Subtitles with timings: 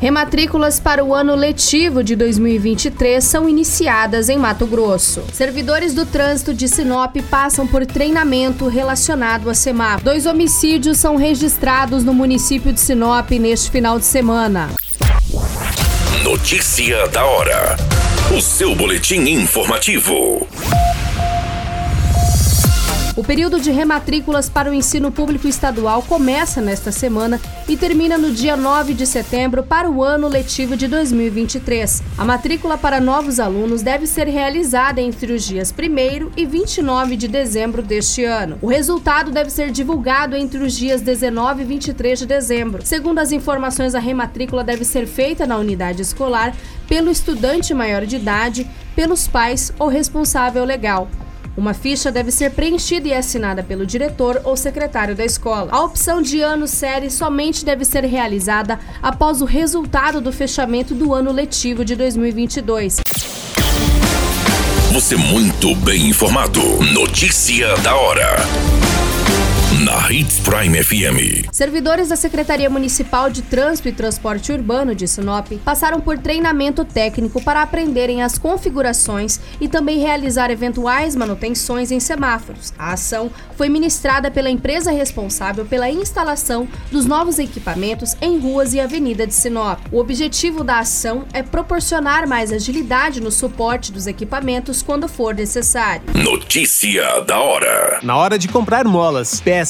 [0.00, 5.22] Rematrículas para o ano letivo de 2023 são iniciadas em Mato Grosso.
[5.30, 10.04] Servidores do trânsito de Sinop passam por treinamento relacionado a semáforo.
[10.04, 14.70] Dois homicídios são registrados no município de Sinop neste final de semana.
[16.24, 17.76] Notícia da hora.
[18.34, 20.48] O seu boletim informativo.
[23.16, 28.30] O período de rematrículas para o ensino público estadual começa nesta semana e termina no
[28.30, 32.04] dia 9 de setembro para o ano letivo de 2023.
[32.16, 37.26] A matrícula para novos alunos deve ser realizada entre os dias 1 e 29 de
[37.26, 38.58] dezembro deste ano.
[38.62, 42.86] O resultado deve ser divulgado entre os dias 19 e 23 de dezembro.
[42.86, 46.54] Segundo as informações, a rematrícula deve ser feita na unidade escolar
[46.86, 51.08] pelo estudante maior de idade, pelos pais ou responsável legal.
[51.56, 55.68] Uma ficha deve ser preenchida e assinada pelo diretor ou secretário da escola.
[55.72, 61.12] A opção de ano série somente deve ser realizada após o resultado do fechamento do
[61.12, 63.00] ano letivo de 2022.
[64.92, 66.60] Você muito bem informado.
[66.92, 68.69] Notícia da hora
[69.84, 71.48] na Hits Prime FM.
[71.50, 77.42] Servidores da Secretaria Municipal de Trânsito e Transporte Urbano de Sinop passaram por treinamento técnico
[77.42, 82.74] para aprenderem as configurações e também realizar eventuais manutenções em semáforos.
[82.78, 88.80] A ação foi ministrada pela empresa responsável pela instalação dos novos equipamentos em ruas e
[88.80, 89.78] avenida de Sinop.
[89.90, 96.02] O objetivo da ação é proporcionar mais agilidade no suporte dos equipamentos quando for necessário.
[96.14, 98.00] Notícia da hora.
[98.02, 99.69] Na hora de comprar molas, peças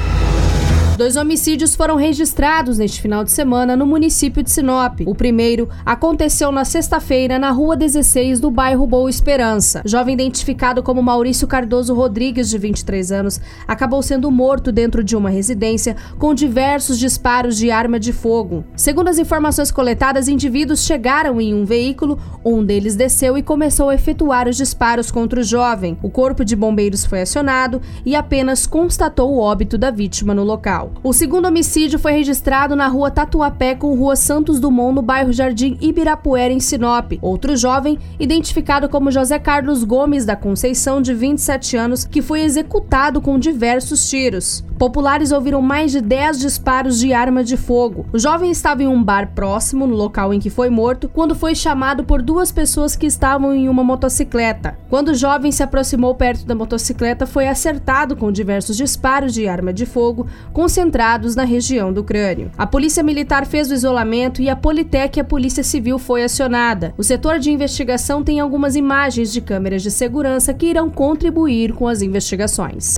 [1.01, 4.99] Dois homicídios foram registrados neste final de semana no município de Sinop.
[5.07, 9.81] O primeiro aconteceu na sexta-feira na rua 16 do bairro Boa Esperança.
[9.83, 15.31] Jovem identificado como Maurício Cardoso Rodrigues, de 23 anos, acabou sendo morto dentro de uma
[15.31, 18.63] residência com diversos disparos de arma de fogo.
[18.75, 23.95] Segundo as informações coletadas, indivíduos chegaram em um veículo, um deles desceu e começou a
[23.95, 25.97] efetuar os disparos contra o jovem.
[26.03, 30.90] O corpo de bombeiros foi acionado e apenas constatou o óbito da vítima no local.
[31.03, 35.75] O segundo homicídio foi registrado na rua Tatuapé com rua Santos Dumont, no bairro Jardim
[35.81, 37.13] Ibirapuera, em Sinop.
[37.21, 43.19] Outro jovem, identificado como José Carlos Gomes da Conceição, de 27 anos, que foi executado
[43.19, 44.63] com diversos tiros.
[44.77, 48.07] Populares ouviram mais de 10 disparos de arma de fogo.
[48.11, 51.53] O jovem estava em um bar próximo, no local em que foi morto, quando foi
[51.53, 54.75] chamado por duas pessoas que estavam em uma motocicleta.
[54.89, 59.71] Quando o jovem se aproximou perto da motocicleta, foi acertado com diversos disparos de arma
[59.71, 60.25] de fogo,
[60.71, 62.49] concentrados na região do crânio.
[62.57, 66.93] A Polícia Militar fez o isolamento e a Politec e a Polícia Civil foi acionada.
[66.97, 71.89] O setor de investigação tem algumas imagens de câmeras de segurança que irão contribuir com
[71.89, 72.95] as investigações.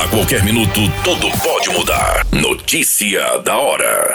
[0.00, 2.24] A qualquer minuto, tudo pode mudar.
[2.30, 4.14] Notícia da hora.